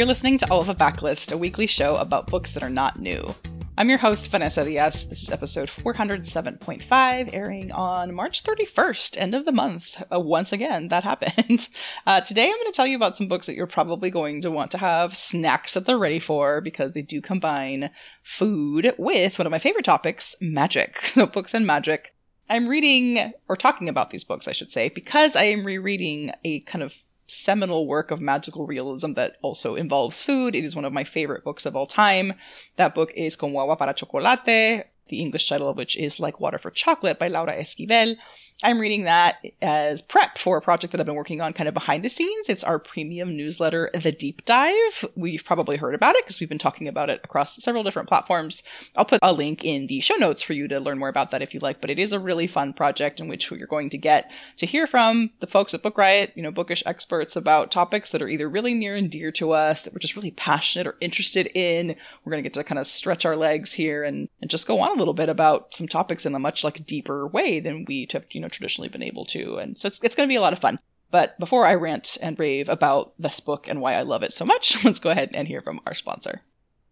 You're 0.00 0.06
listening 0.06 0.38
to 0.38 0.50
All 0.50 0.62
of 0.62 0.70
a 0.70 0.74
Backlist, 0.74 1.30
a 1.30 1.36
weekly 1.36 1.66
show 1.66 1.96
about 1.96 2.26
books 2.26 2.54
that 2.54 2.62
are 2.62 2.70
not 2.70 2.98
new. 2.98 3.34
I'm 3.76 3.90
your 3.90 3.98
host, 3.98 4.30
Vanessa 4.30 4.64
Diaz. 4.64 5.06
This 5.06 5.24
is 5.24 5.28
episode 5.28 5.68
407.5, 5.68 7.28
airing 7.34 7.70
on 7.70 8.14
March 8.14 8.42
31st, 8.42 9.20
end 9.20 9.34
of 9.34 9.44
the 9.44 9.52
month. 9.52 10.02
Uh, 10.10 10.18
once 10.18 10.54
again, 10.54 10.88
that 10.88 11.04
happened. 11.04 11.68
Uh, 12.06 12.22
today, 12.22 12.44
I'm 12.44 12.56
going 12.56 12.64
to 12.64 12.72
tell 12.72 12.86
you 12.86 12.96
about 12.96 13.14
some 13.14 13.28
books 13.28 13.46
that 13.46 13.56
you're 13.56 13.66
probably 13.66 14.08
going 14.08 14.40
to 14.40 14.50
want 14.50 14.70
to 14.70 14.78
have 14.78 15.14
snacks 15.14 15.74
that 15.74 15.84
they're 15.84 15.98
ready 15.98 16.18
for 16.18 16.62
because 16.62 16.94
they 16.94 17.02
do 17.02 17.20
combine 17.20 17.90
food 18.22 18.94
with 18.96 19.38
one 19.38 19.44
of 19.44 19.50
my 19.50 19.58
favorite 19.58 19.84
topics, 19.84 20.34
magic. 20.40 20.98
So, 21.02 21.26
books 21.26 21.52
and 21.52 21.66
magic. 21.66 22.14
I'm 22.48 22.68
reading, 22.68 23.34
or 23.50 23.54
talking 23.54 23.90
about 23.90 24.08
these 24.08 24.24
books, 24.24 24.48
I 24.48 24.52
should 24.52 24.70
say, 24.70 24.88
because 24.88 25.36
I 25.36 25.44
am 25.44 25.66
rereading 25.66 26.32
a 26.42 26.60
kind 26.60 26.82
of 26.82 26.96
seminal 27.30 27.86
work 27.86 28.10
of 28.10 28.20
magical 28.20 28.66
realism 28.66 29.12
that 29.14 29.36
also 29.42 29.76
involves 29.76 30.22
food. 30.22 30.54
It 30.54 30.64
is 30.64 30.74
one 30.74 30.84
of 30.84 30.92
my 30.92 31.04
favorite 31.04 31.44
books 31.44 31.64
of 31.64 31.76
all 31.76 31.86
time. 31.86 32.34
That 32.76 32.94
book 32.94 33.12
is 33.14 33.36
Como 33.36 33.58
agua 33.60 33.76
para 33.76 33.94
chocolate, 33.94 34.90
the 35.10 35.20
English 35.20 35.48
title 35.48 35.68
of 35.68 35.76
which 35.76 35.96
is 35.96 36.18
Like 36.18 36.40
Water 36.40 36.58
for 36.58 36.70
Chocolate 36.70 37.18
by 37.18 37.28
Laura 37.28 37.52
Esquivel. 37.52 38.16
I'm 38.62 38.78
reading 38.78 39.04
that 39.04 39.38
as 39.62 40.02
prep 40.02 40.36
for 40.36 40.58
a 40.58 40.60
project 40.60 40.92
that 40.92 41.00
I've 41.00 41.06
been 41.06 41.14
working 41.14 41.40
on 41.40 41.54
kind 41.54 41.66
of 41.66 41.72
behind 41.72 42.04
the 42.04 42.10
scenes. 42.10 42.50
It's 42.50 42.62
our 42.62 42.78
premium 42.78 43.34
newsletter, 43.34 43.90
The 43.94 44.12
Deep 44.12 44.44
Dive. 44.44 45.06
We've 45.16 45.44
probably 45.44 45.78
heard 45.78 45.94
about 45.94 46.14
it 46.16 46.24
because 46.24 46.40
we've 46.40 46.48
been 46.48 46.58
talking 46.58 46.86
about 46.86 47.08
it 47.08 47.22
across 47.24 47.56
several 47.62 47.82
different 47.82 48.08
platforms. 48.08 48.62
I'll 48.96 49.06
put 49.06 49.20
a 49.22 49.32
link 49.32 49.64
in 49.64 49.86
the 49.86 50.00
show 50.00 50.16
notes 50.16 50.42
for 50.42 50.52
you 50.52 50.68
to 50.68 50.78
learn 50.78 50.98
more 50.98 51.08
about 51.08 51.30
that 51.30 51.40
if 51.40 51.54
you 51.54 51.60
like, 51.60 51.80
but 51.80 51.88
it 51.88 51.98
is 51.98 52.12
a 52.12 52.18
really 52.18 52.46
fun 52.46 52.74
project 52.74 53.18
in 53.18 53.28
which 53.28 53.50
you're 53.50 53.66
going 53.66 53.88
to 53.90 53.98
get 53.98 54.30
to 54.58 54.66
hear 54.66 54.86
from 54.86 55.30
the 55.40 55.46
folks 55.46 55.72
at 55.72 55.82
Book 55.82 55.96
Riot, 55.96 56.32
you 56.34 56.42
know, 56.42 56.50
bookish 56.50 56.82
experts 56.84 57.36
about 57.36 57.70
topics 57.70 58.12
that 58.12 58.20
are 58.20 58.28
either 58.28 58.48
really 58.48 58.74
near 58.74 58.94
and 58.94 59.10
dear 59.10 59.32
to 59.32 59.52
us, 59.52 59.82
that 59.82 59.94
we're 59.94 60.00
just 60.00 60.16
really 60.16 60.32
passionate 60.32 60.86
or 60.86 60.96
interested 61.00 61.50
in. 61.54 61.96
We're 62.24 62.32
going 62.32 62.42
to 62.42 62.46
get 62.48 62.54
to 62.54 62.64
kind 62.64 62.78
of 62.78 62.86
stretch 62.86 63.24
our 63.24 63.36
legs 63.36 63.72
here 63.72 64.04
and, 64.04 64.28
and 64.42 64.50
just 64.50 64.66
go 64.66 64.80
on 64.80 64.98
little 65.00 65.14
bit 65.14 65.28
about 65.28 65.74
some 65.74 65.88
topics 65.88 66.24
in 66.24 66.34
a 66.34 66.38
much 66.38 66.62
like 66.62 66.86
deeper 66.86 67.26
way 67.26 67.60
than 67.60 67.84
we 67.86 68.06
have, 68.12 68.24
you 68.30 68.40
know, 68.40 68.48
traditionally 68.48 68.88
been 68.88 69.02
able 69.02 69.24
to. 69.26 69.56
And 69.56 69.78
so 69.78 69.86
it's, 69.86 70.00
it's 70.02 70.14
going 70.14 70.28
to 70.28 70.32
be 70.32 70.36
a 70.36 70.40
lot 70.40 70.52
of 70.52 70.58
fun. 70.58 70.78
But 71.10 71.38
before 71.40 71.66
I 71.66 71.74
rant 71.74 72.16
and 72.22 72.38
rave 72.38 72.68
about 72.68 73.12
this 73.18 73.40
book 73.40 73.68
and 73.68 73.80
why 73.80 73.94
I 73.94 74.02
love 74.02 74.22
it 74.22 74.32
so 74.32 74.44
much, 74.44 74.84
let's 74.84 75.00
go 75.00 75.10
ahead 75.10 75.30
and 75.34 75.48
hear 75.48 75.62
from 75.62 75.80
our 75.86 75.94
sponsor. 75.94 76.42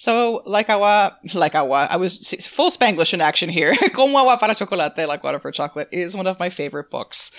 So, 0.00 0.42
like 0.46 0.70
agua, 0.70 1.18
like 1.34 1.54
agua, 1.54 1.86
I 1.90 1.98
was 1.98 2.32
full 2.46 2.70
Spanglish 2.70 3.12
in 3.12 3.20
action 3.20 3.50
here. 3.50 3.76
Como 3.92 4.16
agua 4.16 4.38
para 4.38 4.54
chocolate, 4.54 4.96
like 5.06 5.22
water 5.22 5.38
for 5.38 5.52
chocolate, 5.52 5.90
is 5.92 6.16
one 6.16 6.26
of 6.26 6.38
my 6.38 6.48
favorite 6.48 6.90
books. 6.90 7.30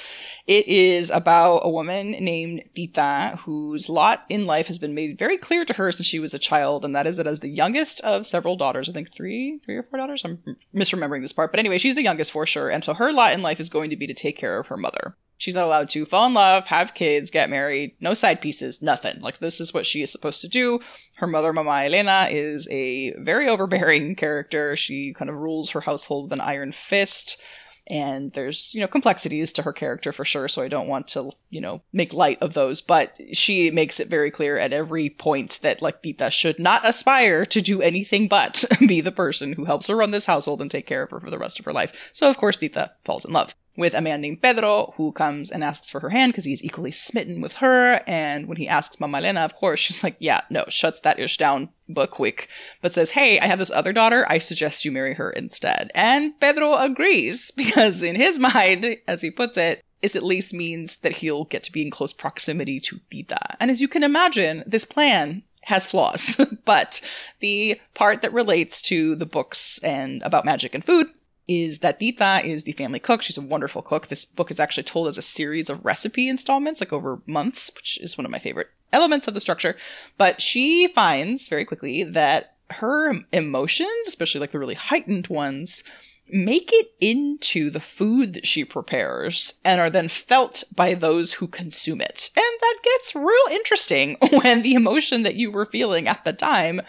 It 0.46 0.68
is 0.68 1.10
about 1.10 1.62
a 1.64 1.70
woman 1.72 2.12
named 2.12 2.62
Tita, 2.76 3.40
whose 3.46 3.90
lot 3.90 4.26
in 4.30 4.46
life 4.46 4.68
has 4.68 4.78
been 4.78 4.94
made 4.94 5.18
very 5.18 5.38
clear 5.38 5.66
to 5.66 5.74
her 5.74 5.92
since 5.92 6.06
she 6.06 6.20
was 6.20 6.36
a 6.36 6.38
child, 6.40 6.86
and 6.86 6.96
that 6.96 7.08
is 7.08 7.18
that 7.18 7.26
as 7.26 7.40
the 7.40 7.50
youngest 7.50 8.00
of 8.02 8.28
several 8.28 8.56
daughters, 8.56 8.88
I 8.88 8.92
think 8.92 9.12
three, 9.12 9.58
three 9.66 9.78
or 9.78 9.82
four 9.82 9.98
daughters, 9.98 10.24
I'm 10.24 10.38
misremembering 10.72 11.24
this 11.24 11.34
part, 11.34 11.52
but 11.52 11.60
anyway, 11.60 11.80
she's 11.80 11.96
the 11.96 12.04
youngest 12.04 12.32
for 12.32 12.46
sure, 12.46 12.70
and 12.70 12.84
so 12.84 12.94
her 12.94 13.12
lot 13.12 13.34
in 13.34 13.42
life 13.42 13.60
is 13.60 13.70
going 13.72 13.90
to 13.90 13.96
be 13.96 14.06
to 14.06 14.14
take 14.14 14.38
care 14.38 14.60
of 14.60 14.68
her 14.68 14.78
mother. 14.78 15.18
She's 15.42 15.56
not 15.56 15.66
allowed 15.66 15.90
to 15.90 16.06
fall 16.06 16.28
in 16.28 16.36
love, 16.36 16.68
have 16.68 16.94
kids, 16.94 17.32
get 17.32 17.50
married, 17.50 17.96
no 18.00 18.14
side 18.14 18.42
pieces, 18.42 18.80
nothing. 18.80 19.20
Like, 19.22 19.40
this 19.40 19.60
is 19.60 19.74
what 19.74 19.88
she 19.88 20.04
is 20.04 20.12
supposed 20.12 20.40
to 20.42 20.48
do. 20.48 20.80
Her 21.16 21.26
mother, 21.26 21.52
Mama 21.52 21.82
Elena, 21.84 22.28
is 22.30 22.68
a 22.70 23.14
very 23.14 23.50
overbearing 23.50 24.14
character. 24.16 24.76
She 24.76 25.14
kind 25.14 25.32
of 25.32 25.36
rules 25.38 25.72
her 25.72 25.82
household 25.82 26.26
with 26.26 26.34
an 26.34 26.42
iron 26.42 26.72
fist. 26.72 27.42
And 27.88 28.32
there's, 28.34 28.76
you 28.76 28.82
know, 28.82 28.88
complexities 28.88 29.52
to 29.54 29.64
her 29.64 29.74
character 29.74 30.12
for 30.12 30.24
sure, 30.24 30.48
so 30.48 30.62
I 30.62 30.68
don't 30.68 30.88
want 30.88 31.08
to, 31.10 31.32
you 31.50 31.60
know, 31.60 31.82
make 31.92 32.14
light 32.14 32.38
of 32.40 32.54
those. 32.54 32.80
But 32.80 33.18
she 33.34 33.72
makes 33.72 34.00
it 34.00 34.10
very 34.10 34.30
clear 34.30 34.60
at 34.60 34.74
every 34.74 35.10
point 35.10 35.58
that, 35.64 35.82
like, 35.82 36.04
Tita 36.04 36.30
should 36.30 36.60
not 36.60 36.88
aspire 36.88 37.48
to 37.48 37.62
do 37.62 37.82
anything 37.82 38.28
but 38.28 38.64
be 38.88 39.02
the 39.02 39.12
person 39.12 39.54
who 39.54 39.66
helps 39.66 39.88
her 39.88 39.96
run 39.96 40.12
this 40.12 40.28
household 40.28 40.62
and 40.62 40.70
take 40.70 40.86
care 40.86 41.02
of 41.02 41.10
her 41.10 41.20
for 41.20 41.32
the 41.32 41.40
rest 41.40 41.58
of 41.58 41.66
her 41.66 41.74
life. 41.74 42.12
So, 42.14 42.30
of 42.30 42.38
course, 42.38 42.58
Tita 42.58 42.92
falls 43.04 43.26
in 43.26 43.34
love 43.34 43.56
with 43.76 43.94
a 43.94 44.02
man 44.02 44.22
named 44.22 44.42
Pedro 44.42 44.94
who 44.98 45.12
comes 45.12 45.50
and 45.50 45.64
asks 45.64 45.90
for 45.90 46.00
her 46.02 46.10
hand 46.10 46.32
because 46.32 46.46
he's 46.46 46.64
equally 46.64 46.92
smitten 46.92 47.42
with 47.42 47.56
her. 47.56 48.02
And 48.06 48.48
when 48.48 48.58
he 48.58 48.68
asks 48.68 49.00
Mama 49.00 49.20
Elena, 49.20 49.42
of 49.42 49.56
course, 49.56 49.80
she's 49.82 50.04
like, 50.04 50.16
yeah, 50.20 50.42
no, 50.50 50.66
shuts 50.68 51.02
that 51.02 51.20
ish 51.20 51.38
down 51.38 51.70
but 51.88 52.12
quick, 52.12 52.48
but 52.82 52.94
says, 52.94 53.12
hey, 53.12 53.40
I 53.40 53.48
have 53.48 53.60
this 53.60 53.72
other 53.72 53.94
daughter. 53.94 54.26
I 54.30 54.38
suggest 54.38 54.86
you 54.86 54.92
marry 54.92 55.14
her 55.16 55.30
instead. 55.30 55.92
And 55.96 56.40
Pedro 56.40 56.76
agrees 56.76 57.52
because 57.56 58.04
in 58.04 58.16
his 58.16 58.40
mind, 58.40 58.98
as 59.08 59.22
he 59.22 59.32
puts 59.32 59.58
it, 59.58 59.84
this 60.02 60.16
at 60.16 60.24
least 60.24 60.54
means 60.54 60.98
that 60.98 61.18
he'll 61.18 61.46
get 61.46 61.64
to 61.64 61.72
be 61.72 61.84
in 61.84 61.92
close 61.92 62.12
proximity 62.12 62.80
to 62.80 63.00
Tita. 63.10 63.58
And 63.60 63.70
as 63.70 63.82
you 63.82 63.88
can 63.88 64.04
imagine, 64.04 64.64
this 64.66 64.84
plan 64.84 65.44
has 65.64 65.86
flaws, 65.86 66.44
but 66.66 67.02
the 67.40 67.80
part 67.94 68.24
that 68.24 68.34
relates 68.34 68.82
to 68.82 69.16
the 69.16 69.28
books 69.28 69.80
and 69.84 70.24
about 70.24 70.44
magic 70.44 70.74
and 70.74 70.84
food 70.84 71.08
is 71.52 71.80
that 71.80 72.00
Tita 72.00 72.42
is 72.46 72.64
the 72.64 72.72
family 72.72 73.00
cook. 73.00 73.22
She's 73.22 73.38
a 73.38 73.42
wonderful 73.42 73.82
cook. 73.82 74.08
This 74.08 74.24
book 74.24 74.52
is 74.52 74.60
actually 74.60 74.84
told 74.84 75.10
as 75.10 75.18
a 75.18 75.22
series 75.22 75.70
of 75.70 75.84
recipe 75.84 76.30
installments, 76.30 76.80
like 76.80 76.94
over 76.94 77.22
months, 77.26 77.70
which 77.76 78.00
is 78.00 78.18
one 78.18 78.24
of 78.24 78.32
my 78.32 78.40
favorite 78.40 78.70
elements 78.94 79.28
of 79.28 79.34
the 79.34 79.42
structure. 79.42 79.76
But 80.18 80.42
she 80.42 80.88
finds 80.88 81.50
very 81.50 81.66
quickly 81.66 82.04
that 82.04 82.56
her 82.70 83.14
emotions, 83.34 84.08
especially 84.08 84.40
like 84.40 84.52
the 84.52 84.60
really 84.60 84.76
heightened 84.76 85.28
ones, 85.28 85.84
make 86.30 86.70
it 86.72 86.94
into 87.02 87.70
the 87.70 87.82
food 87.82 88.34
that 88.34 88.48
she 88.48 88.64
prepares 88.64 89.56
and 89.66 89.82
are 89.82 89.90
then 89.90 90.08
felt 90.08 90.64
by 90.74 90.94
those 90.94 91.34
who 91.34 91.48
consume 91.48 92.00
it. 92.00 92.30
And 92.38 92.60
that 92.62 92.78
gets 92.82 93.14
real 93.14 93.48
interesting 93.52 94.16
when 94.42 94.62
the 94.62 94.76
emotion 94.76 95.24
that 95.24 95.36
you 95.36 95.52
were 95.52 95.66
feeling 95.66 96.08
at 96.08 96.24
the 96.24 96.32
time 96.32 96.80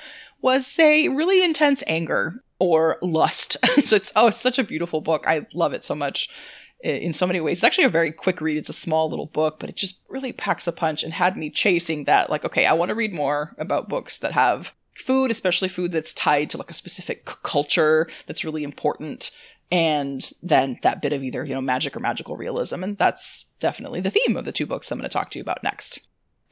was, 0.41 0.69
say, 0.69 1.09
really 1.09 1.43
intense 1.43 1.83
anger 1.89 2.45
or 2.63 2.97
lust. 3.03 3.57
so 3.81 3.97
it's 3.97 4.13
oh, 4.15 4.29
it's 4.29 4.41
such 4.41 4.59
a 4.59 4.65
beautiful 4.65 5.01
book. 5.01 5.25
I 5.27 5.47
love 5.53 5.73
it 5.73 5.83
so 5.83 5.97
much 5.97 6.29
in 6.81 7.13
so 7.13 7.27
many 7.27 7.41
ways. 7.41 7.59
It's 7.59 7.65
actually 7.65 7.85
a 7.85 7.91
very 7.91 8.13
quick 8.13 8.41
read. 8.41 8.57
It's 8.57 8.69
a 8.69 8.73
small 8.73 9.11
little 9.11 9.27
book, 9.27 9.59
but 9.59 9.69
it 9.69 9.77
just 9.77 10.01
really 10.09 10.33
packs 10.33 10.69
a 10.69 10.73
punch 10.73 11.03
and 11.03 11.13
had 11.13 11.37
me 11.37 11.51
chasing 11.51 12.05
that. 12.05 12.31
Like, 12.31 12.45
okay, 12.45 12.65
I 12.67 12.73
want 12.73 12.91
to 12.91 12.95
read 12.95 13.13
more 13.13 13.55
about 13.59 13.89
books 13.89 14.19
that 14.19 14.33
have 14.33 14.75
food, 14.95 15.33
especially 15.33 15.69
food 15.69 15.91
that's 15.91 16.15
tied 16.15 16.51
to 16.51 16.59
like 16.59 16.71
a 16.71 16.75
specific 16.75 17.25
culture 17.25 18.09
that's 18.27 18.45
really 18.45 18.63
important. 18.63 19.33
And 19.73 20.31
then 20.41 20.79
that 20.83 21.03
bit 21.03 21.13
of 21.13 21.25
either, 21.25 21.45
you 21.45 21.55
know, 21.55 21.61
magic 21.61 21.97
or 21.97 22.01
magical 22.01 22.37
realism. 22.37 22.85
And 22.85 22.97
that's 22.97 23.47
definitely 23.59 24.01
the 24.01 24.11
theme 24.11 24.37
of 24.37 24.45
the 24.45 24.53
two 24.53 24.67
books 24.67 24.91
I'm 24.91 24.99
going 24.99 25.09
to 25.09 25.13
talk 25.13 25.31
to 25.31 25.39
you 25.39 25.43
about 25.43 25.65
next. 25.65 25.99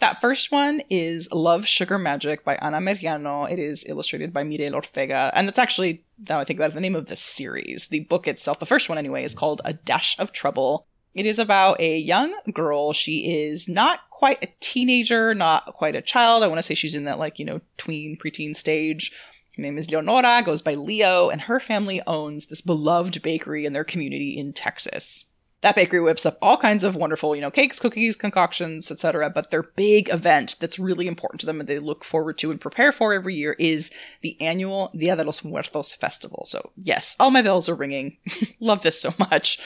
That 0.01 0.19
first 0.19 0.51
one 0.51 0.81
is 0.89 1.31
Love 1.31 1.67
Sugar 1.67 1.99
Magic 1.99 2.43
by 2.43 2.55
Anna 2.57 2.79
Meriano. 2.79 3.51
It 3.51 3.59
is 3.59 3.85
illustrated 3.87 4.33
by 4.33 4.45
Mirelle 4.45 4.75
Ortega. 4.75 5.31
And 5.35 5.47
that's 5.47 5.59
actually, 5.59 6.03
now 6.27 6.41
I 6.41 6.45
think 6.45 6.59
about 6.59 6.71
it, 6.71 6.75
the 6.75 6.81
name 6.81 6.97
of 6.97 7.07
the 7.07 7.17
series. 7.17 7.89
The 7.89 8.01
book 8.01 8.27
itself, 8.27 8.59
the 8.59 8.67
first 8.67 8.89
one 8.89 8.97
anyway, 8.97 9.25
is 9.25 9.35
called 9.35 9.61
A 9.63 9.75
Dash 9.75 10.19
of 10.19 10.33
Trouble. 10.33 10.87
It 11.13 11.27
is 11.27 11.39
about 11.39 11.79
a 11.83 11.99
young 11.99 12.35
girl. 12.51 12.95
She 12.95 13.31
is 13.31 13.69
not 13.69 14.09
quite 14.09 14.43
a 14.43 14.49
teenager, 14.61 15.35
not 15.35 15.67
quite 15.67 15.95
a 15.95 16.01
child. 16.01 16.43
I 16.43 16.49
want 16.49 16.61
to 16.61 16.63
say 16.63 16.75
she's 16.75 16.95
in 16.95 17.05
that, 17.05 17.19
like, 17.19 17.39
you 17.39 17.45
know, 17.45 17.61
tween, 17.77 18.17
preteen 18.17 18.57
stage. 18.57 19.13
Her 19.57 19.63
name 19.63 19.77
is 19.77 19.91
Leonora, 19.91 20.41
goes 20.43 20.63
by 20.63 20.77
Leo, 20.77 21.29
and 21.29 21.43
her 21.43 21.61
family 21.61 22.01
owns 22.07 22.47
this 22.47 22.63
beloved 22.63 23.21
bakery 23.21 23.67
in 23.67 23.75
their 23.75 23.85
community 23.85 24.39
in 24.39 24.55
Texas. 24.55 25.27
That 25.63 25.77
bakery 25.77 26.01
whips 26.01 26.25
up 26.25 26.39
all 26.41 26.57
kinds 26.57 26.85
of 26.85 26.97
wonderful, 26.97 27.35
you 27.35 27.41
know, 27.41 27.51
cakes, 27.51 27.79
cookies, 27.79 28.17
concoctions, 28.17 28.91
etc. 28.91 29.29
But 29.31 29.51
their 29.51 29.63
big 29.63 30.09
event 30.09 30.57
that's 30.59 30.79
really 30.79 31.07
important 31.07 31.41
to 31.41 31.47
them 31.47 31.61
and 31.61 31.69
they 31.69 31.79
look 31.79 32.03
forward 32.05 32.39
to 32.39 32.51
and 32.51 32.61
prepare 32.61 32.93
for 32.93 33.13
every 33.13 33.35
year 33.35 33.57
is 33.59 33.91
the 34.23 34.41
annual 34.41 34.91
Dia 34.97 35.17
de 35.17 35.25
los 35.25 35.45
Muertos 35.45 35.93
festival. 35.93 36.45
So 36.47 36.73
yes, 36.77 37.17
all 37.21 37.31
my 37.31 37.43
bells 37.43 37.69
are 37.69 37.75
ringing. 37.75 38.17
Love 38.61 38.83
this 38.83 39.01
so 39.01 39.15
much. 39.19 39.59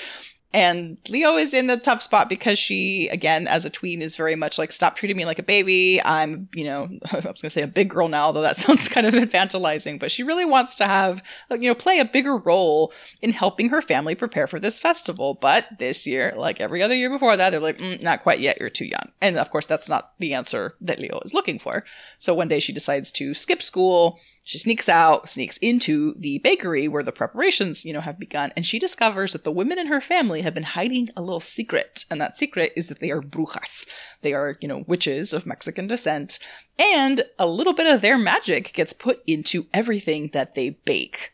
And 0.55 0.99
Leo 1.09 1.35
is 1.35 1.53
in 1.53 1.67
the 1.67 1.77
tough 1.77 2.01
spot 2.01 2.29
because 2.29 2.61
she, 2.61 3.09
again, 3.09 3.49
as 3.49 3.65
a 3.65 3.71
tween, 3.71 4.01
is 4.01 4.15
very 4.15 4.37
much 4.37 4.57
like, 4.57 4.71
stop 4.71 4.95
treating 4.95 5.17
me 5.17 5.25
like 5.25 5.41
a 5.41 5.43
baby. 5.43 6.01
I'm, 6.05 6.49
you 6.55 6.63
know, 6.65 6.85
I 7.11 7.17
was 7.17 7.25
going 7.25 7.35
to 7.35 7.51
say 7.51 7.63
a 7.63 7.67
big 7.67 7.91
girl 7.91 8.09
now, 8.09 8.31
though 8.31 8.41
that 8.43 8.57
sounds 8.59 8.89
kind 8.89 9.05
of 9.05 9.15
infantilizing, 9.15 9.99
but 9.99 10.13
she 10.13 10.23
really 10.23 10.45
wants 10.45 10.77
to 10.77 10.87
have, 10.87 11.25
you 11.51 11.69
know, 11.69 11.75
play 11.75 11.99
a 11.99 12.05
bigger 12.05 12.37
role 12.37 12.93
in 13.21 13.31
helping 13.31 13.71
her 13.71 13.83
family 13.83 14.15
prepare 14.15 14.47
for 14.47 14.61
this 14.61 14.79
festival. 14.79 15.35
But 15.35 15.67
this 15.81 16.07
year, 16.07 16.33
like 16.37 16.61
every 16.61 16.85
other 16.85 16.95
year 16.95 17.11
before 17.11 17.37
that, 17.37 17.51
they're 17.51 17.59
like, 17.59 17.79
mm, 17.79 18.01
not 18.01 18.23
quite 18.23 18.39
yet. 18.39 18.59
You're 18.61 18.71
too 18.71 18.87
young. 18.87 19.11
And 19.21 19.37
of 19.37 19.51
course, 19.51 19.67
that's 19.67 19.89
not 19.89 20.13
the 20.21 20.35
answer 20.35 20.77
that 20.81 21.01
Leo 21.01 21.21
is 21.25 21.35
looking 21.35 21.59
for. 21.59 21.85
So 22.21 22.33
one 22.33 22.47
day 22.47 22.61
she 22.61 22.73
decides 22.73 23.11
to 23.13 23.35
skip 23.35 23.61
school 23.61 24.21
she 24.47 24.59
sneaks 24.59 24.91
out, 24.91 25.27
sneaks 25.27 25.57
into 25.57 26.15
the 26.19 26.39
bakery 26.39 26.87
where 26.87 27.03
the 27.03 27.13
preparations, 27.13 27.85
you 27.87 27.95
know, 27.95 28.03
have 28.03 28.19
begun, 28.19 28.53
and 28.55 28.67
she 28.67 28.79
discovers 28.79 29.33
that 29.33 29.43
the 29.43 29.51
women 29.51 29.79
in 29.79 29.87
her 29.87 30.03
family 30.03 30.43
have 30.43 30.53
been 30.53 30.63
hiding 30.63 31.09
a 31.17 31.23
little 31.23 31.41
secret. 31.41 32.05
And 32.11 32.21
that 32.21 32.37
secret 32.37 32.73
is 32.77 32.89
that 32.89 33.01
they 33.01 33.11
are 33.11 33.23
brujas. 33.23 33.89
They 34.21 34.35
are, 34.35 34.59
you 34.61 34.69
know, 34.69 34.85
witches 34.87 35.33
of 35.33 35.47
Mexican 35.47 35.87
descent. 35.87 36.39
And 36.79 37.23
a 37.39 37.47
little 37.47 37.73
bit 37.73 37.93
of 37.93 38.03
their 38.03 38.19
magic 38.19 38.75
gets 38.75 38.93
put 38.93 39.23
into 39.27 39.67
everything 39.73 40.29
that 40.35 40.55
they 40.55 40.71
bake. 40.85 41.34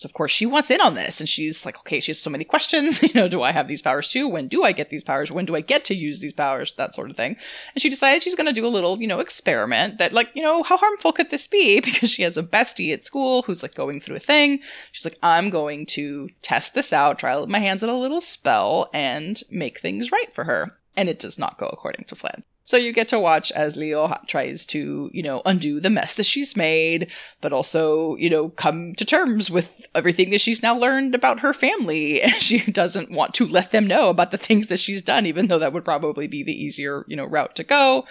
So 0.00 0.06
of 0.06 0.14
course 0.14 0.32
she 0.32 0.46
wants 0.46 0.70
in 0.70 0.80
on 0.80 0.94
this 0.94 1.20
and 1.20 1.28
she's 1.28 1.66
like, 1.66 1.78
okay, 1.80 2.00
she 2.00 2.08
has 2.10 2.18
so 2.18 2.30
many 2.30 2.42
questions. 2.42 3.02
you 3.02 3.12
know, 3.14 3.28
do 3.28 3.42
I 3.42 3.52
have 3.52 3.68
these 3.68 3.82
powers 3.82 4.08
too? 4.08 4.26
When 4.26 4.48
do 4.48 4.64
I 4.64 4.72
get 4.72 4.88
these 4.88 5.04
powers? 5.04 5.30
When 5.30 5.44
do 5.44 5.54
I 5.54 5.60
get 5.60 5.84
to 5.84 5.94
use 5.94 6.20
these 6.20 6.32
powers? 6.32 6.72
That 6.72 6.94
sort 6.94 7.10
of 7.10 7.16
thing. 7.16 7.36
And 7.74 7.82
she 7.82 7.90
decides 7.90 8.24
she's 8.24 8.34
going 8.34 8.46
to 8.46 8.58
do 8.58 8.66
a 8.66 8.68
little, 8.68 8.98
you 8.98 9.06
know, 9.06 9.20
experiment 9.20 9.98
that 9.98 10.14
like, 10.14 10.30
you 10.32 10.42
know, 10.42 10.62
how 10.62 10.78
harmful 10.78 11.12
could 11.12 11.30
this 11.30 11.46
be? 11.46 11.82
Because 11.90 12.10
she 12.10 12.22
has 12.22 12.38
a 12.38 12.42
bestie 12.42 12.94
at 12.94 13.04
school 13.04 13.42
who's 13.42 13.62
like 13.62 13.74
going 13.74 14.00
through 14.00 14.16
a 14.16 14.20
thing. 14.20 14.60
She's 14.90 15.04
like, 15.04 15.18
I'm 15.22 15.50
going 15.50 15.84
to 15.86 16.30
test 16.40 16.72
this 16.72 16.94
out, 16.94 17.18
try 17.18 17.44
my 17.44 17.58
hands 17.58 17.82
at 17.82 17.90
a 17.90 17.94
little 17.94 18.22
spell 18.22 18.88
and 18.94 19.42
make 19.50 19.78
things 19.78 20.10
right 20.10 20.32
for 20.32 20.44
her. 20.44 20.78
And 20.96 21.10
it 21.10 21.18
does 21.18 21.38
not 21.38 21.58
go 21.58 21.66
according 21.66 22.06
to 22.06 22.16
plan. 22.16 22.42
So 22.70 22.76
you 22.76 22.92
get 22.92 23.08
to 23.08 23.18
watch 23.18 23.50
as 23.50 23.76
Leo 23.76 24.16
tries 24.28 24.64
to, 24.66 25.10
you 25.12 25.24
know, 25.24 25.42
undo 25.44 25.80
the 25.80 25.90
mess 25.90 26.14
that 26.14 26.24
she's 26.24 26.56
made, 26.56 27.10
but 27.40 27.52
also, 27.52 28.14
you 28.14 28.30
know, 28.30 28.50
come 28.50 28.94
to 28.94 29.04
terms 29.04 29.50
with 29.50 29.88
everything 29.92 30.30
that 30.30 30.40
she's 30.40 30.62
now 30.62 30.78
learned 30.78 31.16
about 31.16 31.40
her 31.40 31.52
family. 31.52 32.22
And 32.30 32.32
she 32.34 32.70
doesn't 32.70 33.10
want 33.10 33.34
to 33.34 33.46
let 33.48 33.72
them 33.72 33.88
know 33.88 34.08
about 34.08 34.30
the 34.30 34.38
things 34.38 34.68
that 34.68 34.78
she's 34.78 35.02
done, 35.02 35.26
even 35.26 35.48
though 35.48 35.58
that 35.58 35.72
would 35.72 35.84
probably 35.84 36.28
be 36.28 36.44
the 36.44 36.52
easier, 36.52 37.04
you 37.08 37.16
know, 37.16 37.24
route 37.24 37.56
to 37.56 37.64
go. 37.64 38.04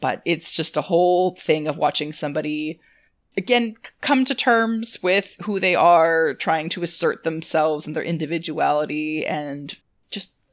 But 0.00 0.22
it's 0.24 0.52
just 0.52 0.76
a 0.76 0.82
whole 0.82 1.34
thing 1.34 1.66
of 1.66 1.76
watching 1.76 2.12
somebody 2.12 2.78
again 3.36 3.74
come 4.00 4.24
to 4.26 4.34
terms 4.36 5.02
with 5.02 5.34
who 5.42 5.58
they 5.58 5.74
are 5.74 6.34
trying 6.34 6.68
to 6.68 6.84
assert 6.84 7.24
themselves 7.24 7.84
and 7.84 7.96
their 7.96 8.04
individuality 8.04 9.26
and 9.26 9.76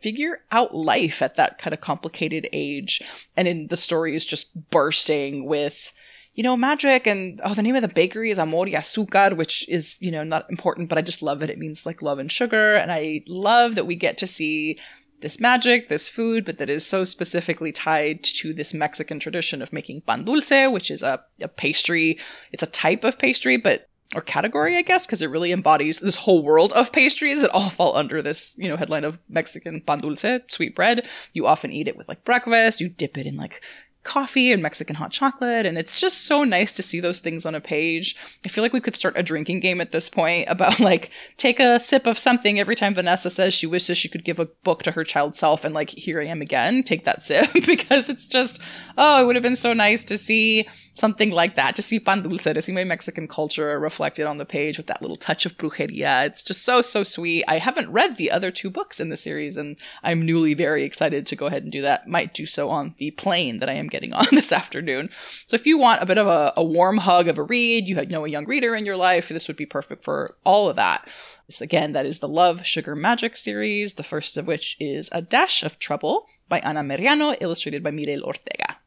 figure 0.01 0.42
out 0.51 0.74
life 0.74 1.21
at 1.21 1.36
that 1.36 1.57
kind 1.57 1.74
of 1.74 1.81
complicated 1.81 2.47
age. 2.53 3.01
And 3.36 3.47
in 3.47 3.68
the 3.68 3.77
story 3.77 4.15
is 4.15 4.25
just 4.25 4.69
bursting 4.69 5.45
with, 5.45 5.94
you 6.33 6.44
know, 6.44 6.57
magic 6.57 7.07
and 7.07 7.39
oh, 7.44 7.53
the 7.53 7.63
name 7.63 7.75
of 7.75 7.81
the 7.81 7.88
bakery 7.88 8.30
is 8.30 8.39
Amor 8.39 8.65
y 8.65 8.71
Azúcar, 8.71 9.36
which 9.36 9.68
is, 9.69 9.97
you 10.01 10.12
know, 10.12 10.24
not 10.24 10.50
important, 10.50 10.89
but 10.89 10.97
I 10.97 11.01
just 11.01 11.21
love 11.21 11.42
it. 11.44 11.50
It 11.50 11.59
means 11.59 11.86
like 11.86 12.01
love 12.01 12.19
and 12.19 12.31
sugar. 12.31 12.75
And 12.75 12.92
I 12.92 13.24
love 13.27 13.75
that 13.75 13.88
we 13.88 13.95
get 13.95 14.18
to 14.19 14.27
see 14.27 14.77
this 15.21 15.39
magic, 15.39 15.88
this 15.88 16.09
food, 16.09 16.45
but 16.45 16.57
that 16.57 16.69
is 16.69 16.86
so 16.86 17.06
specifically 17.06 17.71
tied 17.71 18.24
to 18.24 18.53
this 18.53 18.74
Mexican 18.74 19.19
tradition 19.19 19.62
of 19.62 19.74
making 19.74 20.01
pan 20.01 20.25
dulce, 20.25 20.69
which 20.69 20.92
is 20.92 21.01
a, 21.01 21.24
a 21.42 21.47
pastry. 21.47 22.19
It's 22.51 22.63
a 22.63 22.68
type 22.68 23.03
of 23.03 23.18
pastry, 23.18 23.57
but 23.57 23.88
or 24.13 24.22
category, 24.22 24.78
I 24.78 24.81
guess, 24.81 25.06
because 25.06 25.22
it 25.22 25.30
really 25.30 25.52
embodies 25.52 26.00
this 26.00 26.18
whole 26.18 26.44
world 26.44 26.72
of 26.74 26.92
pastries 26.92 27.42
that 27.42 27.50
all 27.52 27.69
fall 27.69 27.96
under 27.96 28.22
this, 28.22 28.56
you 28.60 28.69
know, 28.69 28.78
headline 28.78 29.04
of 29.04 29.19
Mexican 29.28 29.81
pan 29.81 30.00
dulce, 30.00 30.42
sweet 30.48 30.75
bread. 30.75 31.07
You 31.34 31.48
often 31.48 31.72
eat 31.72 31.88
it 31.88 31.98
with 31.98 32.07
like 32.07 32.24
breakfast. 32.24 32.80
You 32.80 32.90
dip 32.90 33.18
it 33.18 33.25
in 33.25 33.36
like 33.36 33.63
coffee 34.06 34.54
and 34.54 34.63
Mexican 34.63 34.96
hot 34.96 35.12
chocolate. 35.12 35.66
And 35.66 35.78
it's 35.78 36.00
just 36.00 36.25
so 36.25 36.44
nice 36.46 36.74
to 36.74 36.84
see 36.84 37.00
those 37.02 37.19
things 37.19 37.46
on 37.46 37.56
a 37.56 37.60
page. 37.60 38.16
I 38.46 38.48
feel 38.48 38.63
like 38.63 38.72
we 38.72 38.80
could 38.80 38.96
start 38.96 39.18
a 39.18 39.24
drinking 39.24 39.60
game 39.60 39.81
at 39.81 39.92
this 39.92 40.10
point 40.10 40.48
about 40.50 40.80
like 40.80 41.12
take 41.36 41.60
a 41.60 41.80
sip 41.80 42.07
of 42.07 42.18
something 42.18 42.60
every 42.60 42.75
time 42.75 42.96
Vanessa 42.96 43.30
says 43.30 43.54
she 43.54 43.68
wishes 43.68 43.98
she 43.98 44.07
could 44.07 44.24
give 44.24 44.40
a 44.40 44.46
book 44.63 44.84
to 44.84 44.92
her 44.92 45.04
child 45.04 45.36
self 45.36 45.66
and 45.66 45.75
like, 45.75 45.90
here 45.90 46.22
I 46.22 46.25
am 46.25 46.42
again, 46.42 46.84
take 46.84 47.04
that 47.04 47.22
sip 47.22 47.52
because 47.66 48.07
it's 48.07 48.28
just, 48.28 48.62
oh, 48.98 49.22
it 49.22 49.25
would 49.25 49.36
have 49.36 49.44
been 49.44 49.56
so 49.56 49.74
nice 49.74 50.04
to 50.06 50.18
see 50.18 50.66
something 50.96 51.30
like 51.30 51.56
that, 51.56 51.75
to 51.75 51.81
see 51.81 52.00
pan 52.00 52.24
dulce, 52.24 52.44
to 52.44 52.62
see 52.62 52.72
my 52.72 52.84
Mexican 52.84 53.28
culture 53.28 53.78
reflected 53.80 54.25
on 54.25 54.38
the 54.38 54.46
page 54.46 54.78
with 54.78 54.88
that 54.88 55.02
little 55.02 55.18
touch 55.18 55.46
of 55.46 55.57
brujeria. 55.57 56.25
It's 56.25 56.44
just 56.44 56.63
so, 56.63 56.81
so 56.81 57.04
sweet. 57.04 57.44
I 57.48 57.57
haven't 57.57 57.92
read 57.92 58.16
the 58.16 58.31
other 58.31 58.50
two 58.50 58.69
books 58.69 59.00
in 59.00 59.10
the 59.10 59.18
series 59.18 59.57
and 59.57 59.75
I'm 60.04 60.25
newly 60.25 60.54
very 60.54 60.84
excited 60.84 61.25
to 61.25 61.36
go 61.36 61.48
ahead 61.48 61.63
and 61.63 61.72
do 61.72 61.81
that. 61.81 62.07
Might 62.07 62.34
do 62.34 62.46
so 62.46 62.69
on 62.69 62.96
the 62.98 63.12
plane 63.12 63.60
that 63.60 63.69
I 63.69 63.74
am 63.74 63.88
getting 63.95 64.13
on 64.13 64.25
this 64.31 64.51
afternoon. 64.51 65.09
So 65.47 65.56
if 65.56 65.65
you 65.65 65.77
want 65.77 66.01
a 66.01 66.06
bit 66.06 66.18
of 66.18 66.27
a, 66.27 66.51
a 66.57 66.63
warm 66.63 66.97
hug 66.97 67.30
of 67.30 67.38
a 67.38 67.44
read, 67.44 67.88
you 67.88 67.95
know 68.06 68.25
a 68.25 68.30
young 68.30 68.45
reader 68.45 68.75
in 68.75 68.86
your 68.86 68.97
life, 68.97 69.30
this 69.30 69.47
would 69.47 69.57
be 69.57 69.65
perfect 69.65 70.03
for 70.03 70.36
all 70.44 70.69
of 70.69 70.75
that. 70.75 71.09
This, 71.47 71.62
again, 71.62 71.94
that 71.94 72.06
is 72.06 72.19
the 72.19 72.27
Love, 72.27 72.65
Sugar, 72.65 72.95
Magic 72.95 73.38
series, 73.38 73.94
the 73.94 74.03
first 74.03 74.36
of 74.36 74.47
which 74.47 74.75
is 74.80 75.09
A 75.13 75.21
Dash 75.21 75.63
of 75.63 75.80
Trouble 75.80 76.27
by 76.50 76.59
Anna 76.59 76.81
Meriano, 76.81 77.38
illustrated 77.39 77.83
by 77.83 77.92
Mirelle 77.92 78.24
Ortega. 78.24 78.77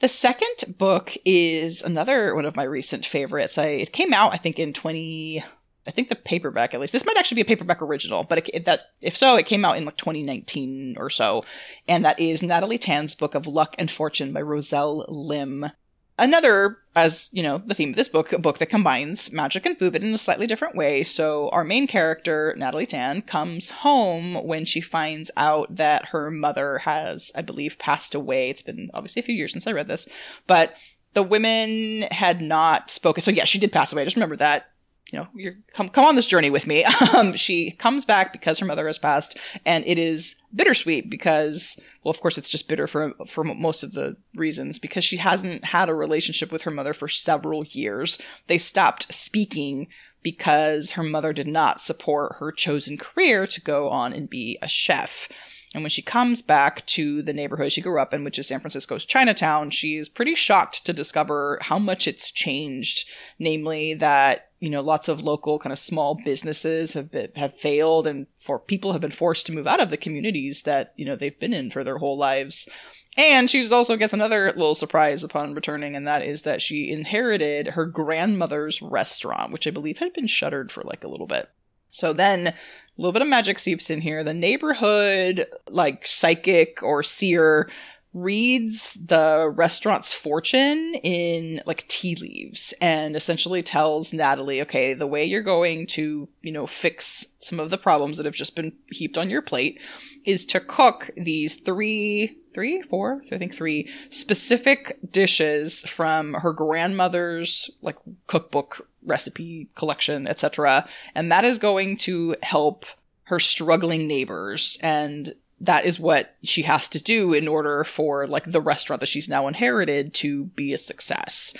The 0.00 0.08
second 0.08 0.76
book 0.78 1.14
is 1.24 1.82
another 1.82 2.34
one 2.34 2.46
of 2.46 2.56
my 2.56 2.62
recent 2.62 3.04
favorites. 3.04 3.58
I, 3.58 3.66
it 3.66 3.92
came 3.92 4.12
out, 4.12 4.32
I 4.32 4.38
think, 4.38 4.58
in 4.58 4.72
20, 4.72 5.44
I 5.86 5.90
think 5.90 6.08
the 6.08 6.16
paperback 6.16 6.74
at 6.74 6.80
least. 6.80 6.92
This 6.92 7.06
might 7.06 7.16
actually 7.16 7.36
be 7.36 7.40
a 7.42 7.56
paperback 7.56 7.80
original, 7.80 8.24
but 8.24 8.48
it, 8.48 8.64
that 8.64 8.92
if 9.00 9.16
so, 9.16 9.36
it 9.36 9.46
came 9.46 9.64
out 9.64 9.76
in 9.76 9.84
like 9.84 9.96
2019 9.96 10.96
or 10.98 11.08
so, 11.08 11.44
and 11.88 12.04
that 12.04 12.20
is 12.20 12.42
Natalie 12.42 12.78
Tan's 12.78 13.14
book 13.14 13.34
of 13.34 13.46
Luck 13.46 13.74
and 13.78 13.90
Fortune 13.90 14.32
by 14.32 14.42
Roselle 14.42 15.06
Lim. 15.08 15.70
Another, 16.18 16.76
as 16.94 17.30
you 17.32 17.42
know, 17.42 17.56
the 17.56 17.72
theme 17.72 17.90
of 17.90 17.96
this 17.96 18.10
book, 18.10 18.30
a 18.30 18.38
book 18.38 18.58
that 18.58 18.66
combines 18.66 19.32
magic 19.32 19.64
and 19.64 19.78
food, 19.78 19.94
but 19.94 20.02
in 20.02 20.12
a 20.12 20.18
slightly 20.18 20.46
different 20.46 20.76
way. 20.76 21.02
So 21.02 21.48
our 21.48 21.64
main 21.64 21.86
character, 21.86 22.54
Natalie 22.58 22.84
Tan, 22.84 23.22
comes 23.22 23.70
home 23.70 24.34
when 24.44 24.66
she 24.66 24.82
finds 24.82 25.30
out 25.38 25.74
that 25.76 26.08
her 26.08 26.30
mother 26.30 26.78
has, 26.78 27.32
I 27.34 27.40
believe, 27.40 27.78
passed 27.78 28.14
away. 28.14 28.50
It's 28.50 28.60
been 28.60 28.90
obviously 28.92 29.20
a 29.20 29.22
few 29.22 29.34
years 29.34 29.52
since 29.52 29.66
I 29.66 29.72
read 29.72 29.88
this, 29.88 30.06
but 30.46 30.76
the 31.14 31.22
women 31.22 32.02
had 32.10 32.42
not 32.42 32.90
spoken. 32.90 33.22
So 33.22 33.30
yeah, 33.30 33.46
she 33.46 33.58
did 33.58 33.72
pass 33.72 33.90
away. 33.90 34.02
I 34.02 34.04
just 34.04 34.16
remember 34.16 34.36
that 34.36 34.70
you 35.10 35.18
know, 35.18 35.26
you 35.34 35.54
come 35.74 35.88
come 35.88 36.04
on 36.04 36.16
this 36.16 36.26
journey 36.26 36.50
with 36.50 36.66
me. 36.66 36.84
Um, 37.16 37.34
she 37.34 37.72
comes 37.72 38.04
back 38.04 38.32
because 38.32 38.60
her 38.60 38.66
mother 38.66 38.86
has 38.86 38.98
passed, 38.98 39.36
and 39.66 39.84
it 39.84 39.98
is 39.98 40.36
bittersweet 40.54 41.10
because, 41.10 41.80
well, 42.04 42.10
of 42.10 42.20
course, 42.20 42.38
it's 42.38 42.48
just 42.48 42.68
bitter 42.68 42.86
for 42.86 43.14
for 43.26 43.42
most 43.42 43.82
of 43.82 43.94
the 43.94 44.16
reasons 44.34 44.78
because 44.78 45.02
she 45.02 45.16
hasn't 45.16 45.64
had 45.64 45.88
a 45.88 45.94
relationship 45.94 46.52
with 46.52 46.62
her 46.62 46.70
mother 46.70 46.94
for 46.94 47.08
several 47.08 47.64
years. 47.64 48.20
They 48.46 48.58
stopped 48.58 49.12
speaking 49.12 49.88
because 50.22 50.92
her 50.92 51.02
mother 51.02 51.32
did 51.32 51.48
not 51.48 51.80
support 51.80 52.36
her 52.38 52.52
chosen 52.52 52.96
career 52.96 53.46
to 53.46 53.60
go 53.60 53.88
on 53.88 54.12
and 54.12 54.30
be 54.30 54.58
a 54.62 54.68
chef. 54.68 55.28
And 55.72 55.84
when 55.84 55.90
she 55.90 56.02
comes 56.02 56.42
back 56.42 56.84
to 56.86 57.22
the 57.22 57.32
neighborhood 57.32 57.70
she 57.70 57.80
grew 57.80 58.00
up 58.00 58.12
in, 58.12 58.24
which 58.24 58.38
is 58.40 58.48
San 58.48 58.58
Francisco's 58.58 59.04
Chinatown, 59.04 59.70
she's 59.70 60.08
pretty 60.08 60.34
shocked 60.34 60.84
to 60.86 60.92
discover 60.92 61.58
how 61.62 61.78
much 61.78 62.08
it's 62.08 62.32
changed. 62.32 63.08
Namely, 63.38 63.94
that 63.94 64.48
you 64.58 64.68
know 64.68 64.80
lots 64.80 65.08
of 65.08 65.22
local 65.22 65.60
kind 65.60 65.72
of 65.72 65.78
small 65.78 66.20
businesses 66.24 66.94
have 66.94 67.12
been, 67.12 67.30
have 67.36 67.56
failed, 67.56 68.08
and 68.08 68.26
for 68.36 68.58
people 68.58 68.92
have 68.92 69.00
been 69.00 69.12
forced 69.12 69.46
to 69.46 69.52
move 69.52 69.66
out 69.66 69.80
of 69.80 69.90
the 69.90 69.96
communities 69.96 70.62
that 70.62 70.92
you 70.96 71.04
know 71.04 71.14
they've 71.14 71.38
been 71.38 71.54
in 71.54 71.70
for 71.70 71.84
their 71.84 71.98
whole 71.98 72.18
lives. 72.18 72.68
And 73.16 73.50
she 73.50 73.68
also 73.70 73.96
gets 73.96 74.12
another 74.12 74.46
little 74.46 74.74
surprise 74.74 75.22
upon 75.22 75.54
returning, 75.54 75.94
and 75.94 76.06
that 76.06 76.22
is 76.22 76.42
that 76.42 76.62
she 76.62 76.90
inherited 76.90 77.68
her 77.68 77.86
grandmother's 77.86 78.82
restaurant, 78.82 79.52
which 79.52 79.66
I 79.66 79.70
believe 79.70 79.98
had 79.98 80.12
been 80.12 80.26
shuttered 80.26 80.72
for 80.72 80.82
like 80.82 81.04
a 81.04 81.08
little 81.08 81.26
bit. 81.26 81.48
So 81.90 82.12
then 82.12 82.48
a 82.48 82.54
little 82.96 83.12
bit 83.12 83.22
of 83.22 83.28
magic 83.28 83.58
seeps 83.58 83.90
in 83.90 84.00
here. 84.00 84.22
The 84.22 84.34
neighborhood, 84.34 85.46
like 85.68 86.06
psychic 86.06 86.82
or 86.82 87.02
seer, 87.02 87.70
reads 88.12 88.94
the 88.94 89.52
restaurant's 89.54 90.12
fortune 90.12 90.94
in 91.04 91.62
like 91.64 91.86
tea 91.86 92.16
leaves 92.16 92.74
and 92.80 93.14
essentially 93.14 93.62
tells 93.62 94.12
Natalie, 94.12 94.60
okay, 94.62 94.94
the 94.94 95.06
way 95.06 95.24
you're 95.24 95.42
going 95.42 95.86
to, 95.86 96.28
you 96.42 96.52
know, 96.52 96.66
fix 96.66 97.28
some 97.38 97.60
of 97.60 97.70
the 97.70 97.78
problems 97.78 98.16
that 98.16 98.26
have 98.26 98.34
just 98.34 98.56
been 98.56 98.72
heaped 98.88 99.16
on 99.16 99.30
your 99.30 99.42
plate 99.42 99.80
is 100.24 100.44
to 100.46 100.58
cook 100.58 101.10
these 101.16 101.54
three, 101.54 102.36
three, 102.52 102.82
four, 102.82 103.22
I 103.30 103.38
think 103.38 103.54
three 103.54 103.88
specific 104.08 104.98
dishes 105.08 105.82
from 105.82 106.34
her 106.34 106.52
grandmother's 106.52 107.70
like 107.80 107.96
cookbook 108.26 108.89
recipe 109.04 109.68
collection, 109.76 110.26
etc. 110.26 110.88
And 111.14 111.30
that 111.30 111.44
is 111.44 111.58
going 111.58 111.96
to 111.98 112.36
help 112.42 112.86
her 113.24 113.38
struggling 113.38 114.06
neighbors 114.06 114.78
and 114.82 115.34
that 115.60 115.84
is 115.84 116.00
what 116.00 116.36
she 116.42 116.62
has 116.62 116.88
to 116.88 117.02
do 117.02 117.34
in 117.34 117.46
order 117.46 117.84
for 117.84 118.26
like 118.26 118.50
the 118.50 118.62
restaurant 118.62 119.00
that 119.00 119.06
she's 119.06 119.28
now 119.28 119.46
inherited 119.46 120.14
to 120.14 120.46
be 120.46 120.72
a 120.72 120.78
success. 120.78 121.54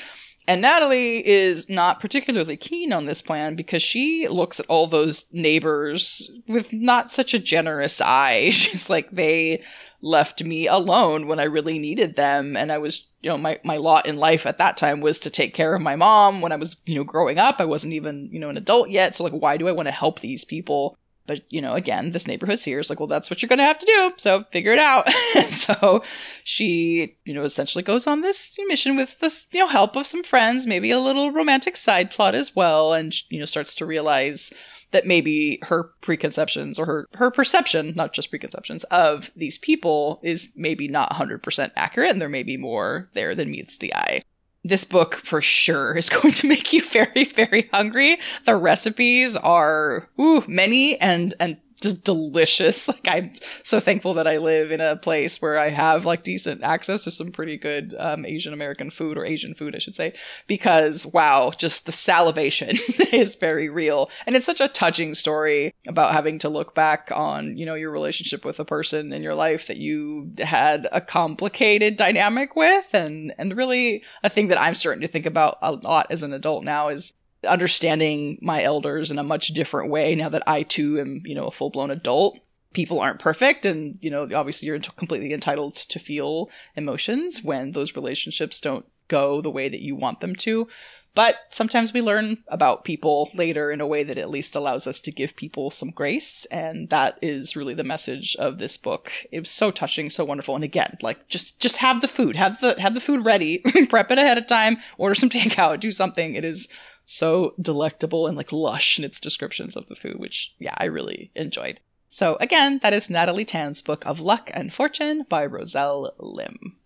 And 0.49 0.63
Natalie 0.63 1.25
is 1.25 1.69
not 1.69 2.01
particularly 2.01 2.57
keen 2.57 2.93
on 2.93 3.05
this 3.07 3.23
plan 3.23 3.55
because 3.55 3.83
she 3.83 4.27
looks 4.27 4.59
at 4.59 4.67
all 4.67 4.87
those 4.87 5.27
neighbors 5.31 6.31
with 6.49 6.73
not 6.73 7.13
such 7.13 7.35
a 7.35 7.39
generous 7.39 8.01
eye. 8.01 8.51
She's 8.51 8.91
like, 8.91 9.11
they 9.11 9.63
left 10.01 10.43
me 10.43 10.67
alone 10.67 11.29
when 11.29 11.39
I 11.39 11.45
really 11.45 11.79
needed 11.79 12.17
them. 12.17 12.57
And 12.57 12.73
I 12.73 12.79
was, 12.79 13.07
you 13.23 13.29
know, 13.29 13.37
my, 13.37 13.61
my 13.65 13.77
lot 13.77 14.07
in 14.07 14.17
life 14.17 14.47
at 14.47 14.59
that 14.59 14.77
time 14.77 15.01
was 15.01 15.21
to 15.21 15.31
take 15.31 15.55
care 15.55 15.75
of 15.75 15.83
my 15.83 15.97
mom 15.97 16.41
when 16.41 16.53
I 16.53 16.57
was, 16.57 16.77
you 16.87 16.95
know, 16.95 17.05
growing 17.05 17.39
up. 17.39 17.57
I 17.61 17.67
wasn't 17.67 17.95
even, 17.95 18.31
you 18.33 18.41
know, 18.41 18.49
an 18.49 18.57
adult 18.57 18.89
yet. 18.89 19.15
So 19.15 19.25
like, 19.25 19.33
why 19.33 19.57
do 19.57 19.69
I 19.69 19.73
want 19.73 19.87
to 19.89 19.93
help 19.93 20.21
these 20.21 20.45
people? 20.45 20.97
But, 21.31 21.45
you 21.49 21.61
know, 21.61 21.75
again, 21.75 22.11
this 22.11 22.27
neighborhood 22.27 22.59
seer 22.59 22.81
is 22.81 22.91
like, 22.91 22.99
well, 22.99 23.07
that's 23.07 23.31
what 23.31 23.41
you're 23.41 23.49
going 23.49 23.61
to 23.61 23.65
have 23.65 23.79
to 23.79 23.87
do. 23.87 24.13
So 24.17 24.43
figure 24.51 24.73
it 24.73 24.81
out. 24.81 25.05
and 25.37 25.49
so 25.53 26.03
she, 26.43 27.15
you 27.25 27.33
know, 27.33 27.43
essentially 27.43 27.85
goes 27.85 28.09
on 28.09 28.23
this 28.23 28.59
mission 28.67 28.97
with 28.97 29.21
the, 29.21 29.33
you 29.53 29.61
know, 29.61 29.69
help 29.69 29.95
of 29.95 30.09
some 30.09 30.25
friends, 30.25 30.67
maybe 30.67 30.91
a 30.91 30.99
little 30.99 31.31
romantic 31.31 31.77
side 31.77 32.11
plot 32.11 32.35
as 32.35 32.57
well. 32.57 32.95
And, 32.95 33.15
you 33.31 33.39
know, 33.39 33.45
starts 33.45 33.77
to 33.77 33.87
realize 33.87 34.53
that 34.91 35.07
maybe 35.07 35.61
her 35.63 35.93
preconceptions 36.01 36.81
or 36.81 36.87
her, 36.87 37.09
her 37.13 37.31
perception, 37.31 37.93
not 37.95 38.13
just 38.13 38.31
preconceptions 38.31 38.83
of 38.91 39.31
these 39.37 39.57
people 39.57 40.19
is 40.25 40.53
maybe 40.57 40.89
not 40.89 41.13
100% 41.13 41.71
accurate. 41.77 42.11
And 42.11 42.21
there 42.21 42.29
may 42.29 42.43
be 42.43 42.57
more 42.57 43.09
there 43.13 43.37
than 43.37 43.53
meets 43.53 43.77
the 43.77 43.95
eye 43.95 44.23
this 44.65 44.85
book 44.85 45.15
for 45.15 45.41
sure 45.41 45.97
is 45.97 46.09
going 46.11 46.33
to 46.33 46.49
make 46.49 46.73
you 46.73 46.83
very, 46.83 47.25
very 47.25 47.69
hungry. 47.73 48.19
The 48.45 48.57
recipes 48.57 49.37
are 49.37 50.09
ooh, 50.21 50.45
many 50.47 51.01
and 51.01 51.35
and 51.41 51.59
just 51.81 52.05
delicious. 52.05 52.89
Like 53.01 53.09
I'm 53.09 53.33
so 53.63 53.79
thankful 53.79 54.15
that 54.15 54.27
I 54.27 54.39
live 54.39 54.73
in 54.73 54.81
a 54.81 54.97
place 54.97 55.41
where 55.41 55.59
I 55.59 55.69
have 55.71 56.05
like 56.05 56.25
decent 56.25 56.63
access 56.65 57.05
to 57.05 57.11
some 57.11 57.31
pretty 57.31 57.57
good 57.57 57.95
um, 57.99 58.27
Asian 58.27 58.53
American 58.53 58.91
food 58.91 59.17
or 59.17 59.25
Asian 59.25 59.55
food, 59.55 59.77
I 59.77 59.79
should 59.79 59.95
say, 59.95 60.15
because 60.49 61.07
wow, 61.07 61.53
just 61.57 61.87
the 61.87 61.93
salivation 61.93 62.71
is 63.13 63.37
very 63.37 63.69
real, 63.69 64.11
and 64.27 64.35
it's 64.35 64.45
such 64.45 64.61
a 64.61 64.67
touching 64.67 65.15
story 65.15 65.73
about 65.87 66.13
having 66.13 66.39
to 66.41 66.49
look 66.49 66.75
back 66.75 67.11
on 67.15 67.57
you 67.57 67.65
know 67.65 67.75
your 67.75 67.93
relationship 67.93 68.45
with 68.45 68.59
a 68.59 68.65
person 68.65 69.13
in 69.13 69.23
your 69.23 69.35
life 69.35 69.69
that 69.69 69.77
you 69.77 70.33
had 70.41 70.89
a 70.91 71.01
complicated 71.01 71.97
dynamic 71.97 72.57
with, 72.57 72.93
and 72.93 73.33
and 73.39 73.57
really 73.57 74.03
a 74.25 74.29
thing 74.29 74.49
that 74.49 74.61
I'm 74.61 74.75
starting 74.75 75.03
to 75.03 75.09
think 75.09 75.27
about 75.27 75.59
a 75.63 75.73
lot 75.73 76.09
as 76.11 76.23
an 76.25 76.33
adult 76.33 76.65
now 76.65 76.89
is 76.89 77.15
understanding 77.47 78.39
my 78.41 78.63
elders 78.63 79.11
in 79.11 79.19
a 79.19 79.25
much 79.25 79.49
different 79.49 79.91
way 79.91 80.15
now 80.15 80.29
that 80.29 80.43
I 80.47 80.63
too 80.63 81.01
am, 81.01 81.23
you 81.25 81.35
know, 81.35 81.47
a 81.47 81.51
full 81.51 81.71
blown 81.71 81.91
adult. 81.91 82.39
People 82.73 83.01
aren't 83.01 83.19
perfect, 83.19 83.67
and 83.67 83.99
you 84.01 84.11
know, 84.11 84.29
obviously, 84.33 84.69
you're 84.69 84.79
completely 84.79 85.33
entitled 85.33 85.75
to 85.75 85.99
feel 85.99 86.49
emotions 86.77 87.43
when 87.43 87.73
those 87.73 87.97
relationships 87.97 88.61
don't 88.61 88.87
go 89.09 89.41
the 89.41 89.51
way 89.51 89.69
that 89.69 89.83
you 89.83 89.97
want 89.97 90.21
them 90.21 90.37
to. 90.37 90.69
But 91.15 91.37
sometimes 91.49 91.93
we 91.93 92.01
learn 92.01 92.45
about 92.47 92.85
people 92.85 93.31
later 93.35 93.73
in 93.73 93.81
a 93.81 93.87
way 93.87 94.05
that 94.05 94.17
at 94.17 94.31
least 94.31 94.55
allows 94.55 94.87
us 94.87 95.01
to 95.01 95.11
give 95.11 95.35
people 95.35 95.73
some 95.73 95.91
grace. 95.91 96.47
And 96.47 96.89
that 96.91 97.19
is 97.21 97.57
really 97.57 97.75
the 97.75 97.83
message 97.83 98.37
of 98.37 98.59
this 98.59 98.77
book. 98.77 99.13
It 99.33 99.41
was 99.41 99.51
so 99.51 99.73
touching, 99.73 100.09
so 100.09 100.25
wonderful. 100.25 100.55
And 100.55 100.63
again, 100.63 100.99
like 101.03 101.27
just, 101.29 101.59
just 101.59 101.79
have 101.79 102.01
the 102.01 102.09
food, 102.09 102.37
have 102.37 102.61
the, 102.61 102.81
have 102.81 102.95
the 102.95 103.01
food 103.01 103.25
ready, 103.25 103.59
prep 103.89 104.13
it 104.13 104.19
ahead 104.19 104.39
of 104.39 104.47
time, 104.47 104.77
order 104.99 105.17
some 105.17 105.31
takeout, 105.31 105.81
do 105.81 105.91
something. 105.91 106.37
It 106.37 106.45
is 106.45 106.69
so 107.11 107.55
delectable 107.61 108.27
and 108.27 108.37
like 108.37 108.53
lush 108.53 108.99
in 108.99 109.05
its 109.05 109.19
descriptions 109.19 109.77
of 109.77 109.89
the 109.89 109.97
food, 109.97 110.19
which, 110.19 110.55
yeah, 110.59 110.75
I 110.79 110.85
really 110.85 111.31
enjoyed. 111.35 111.81
So 112.09 112.37
again, 112.41 112.79
that 112.83 112.93
is 112.93 113.11
Natalie 113.11 113.45
Tan's 113.45 113.83
book 113.83 114.07
of 114.07 114.21
Luck 114.21 114.51
and 114.55 114.73
Fortune 114.73 115.25
by 115.29 115.45
Roselle 115.45 116.15
Lim. 116.19 116.77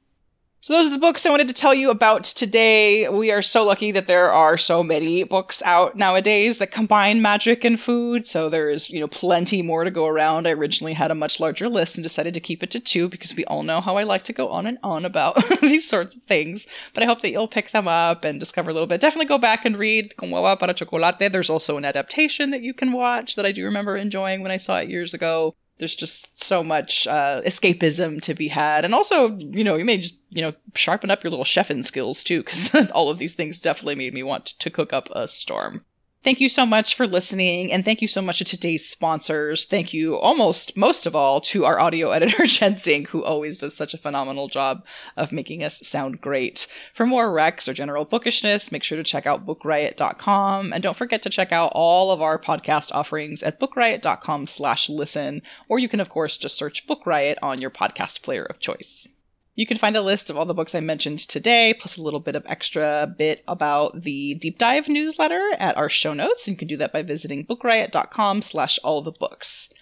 So 0.64 0.72
those 0.72 0.86
are 0.86 0.94
the 0.94 0.98
books 0.98 1.26
I 1.26 1.30
wanted 1.30 1.48
to 1.48 1.52
tell 1.52 1.74
you 1.74 1.90
about 1.90 2.24
today. 2.24 3.06
We 3.06 3.30
are 3.30 3.42
so 3.42 3.66
lucky 3.66 3.92
that 3.92 4.06
there 4.06 4.32
are 4.32 4.56
so 4.56 4.82
many 4.82 5.22
books 5.22 5.62
out 5.62 5.94
nowadays 5.94 6.56
that 6.56 6.70
combine 6.70 7.20
magic 7.20 7.64
and 7.64 7.78
food. 7.78 8.24
So 8.24 8.48
there's, 8.48 8.88
you 8.88 8.98
know, 8.98 9.06
plenty 9.06 9.60
more 9.60 9.84
to 9.84 9.90
go 9.90 10.06
around. 10.06 10.48
I 10.48 10.52
originally 10.52 10.94
had 10.94 11.10
a 11.10 11.14
much 11.14 11.38
larger 11.38 11.68
list 11.68 11.98
and 11.98 12.02
decided 12.02 12.32
to 12.32 12.40
keep 12.40 12.62
it 12.62 12.70
to 12.70 12.80
two 12.80 13.10
because 13.10 13.36
we 13.36 13.44
all 13.44 13.62
know 13.62 13.82
how 13.82 13.98
I 13.98 14.04
like 14.04 14.24
to 14.24 14.32
go 14.32 14.48
on 14.48 14.64
and 14.64 14.78
on 14.82 15.04
about 15.04 15.36
these 15.60 15.86
sorts 15.86 16.16
of 16.16 16.22
things. 16.22 16.66
But 16.94 17.02
I 17.02 17.06
hope 17.06 17.20
that 17.20 17.30
you'll 17.30 17.46
pick 17.46 17.72
them 17.72 17.86
up 17.86 18.24
and 18.24 18.40
discover 18.40 18.70
a 18.70 18.72
little 18.72 18.88
bit. 18.88 19.02
Definitely 19.02 19.26
go 19.26 19.36
back 19.36 19.66
and 19.66 19.76
read 19.76 20.16
Como 20.16 20.56
para 20.56 20.72
Chocolate. 20.72 21.30
There's 21.30 21.50
also 21.50 21.76
an 21.76 21.84
adaptation 21.84 22.48
that 22.52 22.62
you 22.62 22.72
can 22.72 22.92
watch 22.92 23.36
that 23.36 23.44
I 23.44 23.52
do 23.52 23.66
remember 23.66 23.98
enjoying 23.98 24.40
when 24.40 24.50
I 24.50 24.56
saw 24.56 24.78
it 24.78 24.88
years 24.88 25.12
ago 25.12 25.54
there's 25.78 25.94
just 25.94 26.42
so 26.42 26.62
much 26.62 27.06
uh, 27.06 27.42
escapism 27.42 28.20
to 28.22 28.34
be 28.34 28.48
had. 28.48 28.84
And 28.84 28.94
also 28.94 29.36
you 29.38 29.64
know 29.64 29.76
you 29.76 29.84
may 29.84 29.98
just 29.98 30.16
you 30.30 30.42
know 30.42 30.52
sharpen 30.74 31.10
up 31.10 31.22
your 31.22 31.30
little 31.30 31.44
chefing 31.44 31.84
skills 31.84 32.22
too 32.22 32.42
because 32.42 32.74
all 32.92 33.10
of 33.10 33.18
these 33.18 33.34
things 33.34 33.60
definitely 33.60 33.96
made 33.96 34.14
me 34.14 34.22
want 34.22 34.46
to 34.46 34.70
cook 34.70 34.92
up 34.92 35.08
a 35.12 35.28
storm 35.28 35.84
Thank 36.24 36.40
you 36.40 36.48
so 36.48 36.64
much 36.64 36.94
for 36.94 37.06
listening, 37.06 37.70
and 37.70 37.84
thank 37.84 38.00
you 38.00 38.08
so 38.08 38.22
much 38.22 38.38
to 38.38 38.46
today's 38.46 38.88
sponsors. 38.88 39.66
Thank 39.66 39.92
you 39.92 40.16
almost 40.16 40.74
most 40.74 41.04
of 41.04 41.14
all 41.14 41.38
to 41.42 41.66
our 41.66 41.78
audio 41.78 42.12
editor, 42.12 42.44
Jen 42.46 42.76
Singh, 42.76 43.04
who 43.04 43.22
always 43.22 43.58
does 43.58 43.76
such 43.76 43.92
a 43.92 43.98
phenomenal 43.98 44.48
job 44.48 44.86
of 45.18 45.32
making 45.32 45.62
us 45.62 45.86
sound 45.86 46.22
great. 46.22 46.66
For 46.94 47.04
more 47.04 47.30
recs 47.30 47.68
or 47.68 47.74
general 47.74 48.06
bookishness, 48.06 48.72
make 48.72 48.82
sure 48.82 48.96
to 48.96 49.04
check 49.04 49.26
out 49.26 49.44
bookriot.com, 49.44 50.72
and 50.72 50.82
don't 50.82 50.96
forget 50.96 51.20
to 51.24 51.28
check 51.28 51.52
out 51.52 51.72
all 51.74 52.10
of 52.10 52.22
our 52.22 52.38
podcast 52.38 52.90
offerings 52.92 53.42
at 53.42 53.60
bookriot.com 53.60 54.46
slash 54.46 54.88
listen, 54.88 55.42
or 55.68 55.78
you 55.78 55.90
can 55.90 56.00
of 56.00 56.08
course 56.08 56.38
just 56.38 56.56
search 56.56 56.86
Book 56.86 57.04
Riot 57.04 57.36
on 57.42 57.60
your 57.60 57.70
podcast 57.70 58.22
player 58.22 58.44
of 58.44 58.60
choice. 58.60 59.13
You 59.56 59.66
can 59.66 59.76
find 59.76 59.96
a 59.96 60.02
list 60.02 60.30
of 60.30 60.36
all 60.36 60.46
the 60.46 60.54
books 60.54 60.74
I 60.74 60.80
mentioned 60.80 61.20
today, 61.20 61.74
plus 61.78 61.96
a 61.96 62.02
little 62.02 62.18
bit 62.18 62.34
of 62.34 62.44
extra 62.46 63.12
bit 63.16 63.44
about 63.46 64.02
the 64.02 64.34
deep 64.34 64.58
dive 64.58 64.88
newsletter 64.88 65.50
at 65.58 65.76
our 65.76 65.88
show 65.88 66.12
notes. 66.12 66.46
And 66.46 66.54
you 66.54 66.58
can 66.58 66.66
do 66.66 66.76
that 66.78 66.92
by 66.92 67.02
visiting 67.02 67.46
bookriot.com 67.46 68.42
slash 68.42 68.80
all 68.82 69.00
the 69.00 69.12
books. 69.12 69.72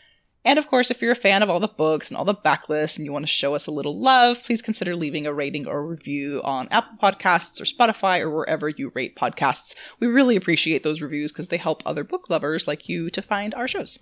And 0.45 0.59
of 0.59 0.67
course, 0.67 0.91
if 0.91 1.01
you're 1.01 1.13
a 1.13 1.17
fan 1.17 1.43
of 1.43 1.49
all 1.49 1.61
the 1.61 1.69
books 1.69 2.11
and 2.11 2.19
all 2.19 2.25
the 2.25 2.35
backlists 2.35 2.99
and 2.99 3.07
you 3.07 3.13
want 3.13 3.23
to 3.25 3.33
show 3.33 3.55
us 3.55 3.67
a 3.67 3.73
little 3.73 3.99
love, 3.99 4.43
please 4.43 4.61
consider 4.61 4.97
leaving 4.97 5.27
a 5.27 5.33
rating 5.33 5.67
or 5.67 5.87
review 5.87 6.43
on 6.45 6.69
Apple 6.71 6.99
Podcasts 7.01 7.61
or 7.61 7.65
Spotify 7.65 8.21
or 8.21 8.29
wherever 8.29 8.69
you 8.69 8.91
rate 8.95 9.17
podcasts. 9.17 9.77
We 10.01 10.09
really 10.09 10.37
appreciate 10.37 10.83
those 10.83 11.01
reviews 11.01 11.33
because 11.33 11.49
they 11.49 11.59
help 11.59 11.83
other 11.87 12.05
book 12.05 12.29
lovers 12.29 12.67
like 12.67 12.89
you 12.89 13.09
to 13.11 13.23
find 13.23 13.55
our 13.55 13.69
shows. 13.69 14.01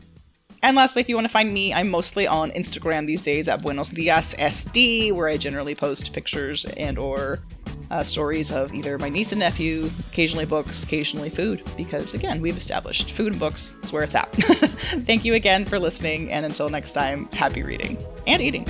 And 0.63 0.77
lastly, 0.77 1.01
if 1.01 1.09
you 1.09 1.15
want 1.15 1.25
to 1.27 1.33
find 1.33 1.53
me, 1.53 1.73
I'm 1.73 1.89
mostly 1.89 2.27
on 2.27 2.51
Instagram 2.51 3.07
these 3.07 3.23
days 3.23 3.49
at 3.49 3.63
Buenos 3.63 3.89
Dias 3.89 4.35
SD, 4.35 5.13
where 5.13 5.29
I 5.29 5.37
generally 5.37 5.75
post 5.75 6.13
pictures 6.13 6.65
and 6.65 6.99
or 6.99 7.39
uh, 7.91 8.03
stories 8.03 8.53
of 8.53 8.73
either 8.75 8.99
my 8.99 9.09
niece 9.09 9.33
and 9.33 9.41
nephew, 9.41 9.91
occasionally 10.11 10.47
books, 10.47 10.85
occasionally 10.85 11.31
food, 11.31 11.63
because 11.77 12.15
again, 12.15 12.41
we've 12.41 12.57
established 12.57 13.11
food 13.11 13.33
and 13.33 13.41
books 13.41 13.75
is 13.83 13.93
where 13.93 14.03
it's 14.03 14.15
at. 14.15 14.31
Thank 14.33 15.25
you 15.25 15.35
again 15.35 15.65
for 15.65 15.79
listening, 15.79 16.31
and 16.31 16.47
until 16.47 16.69
next 16.69 16.93
time, 16.93 17.27
happy 17.33 17.63
reading 17.63 17.99
and 18.27 18.41
eating. 18.41 18.67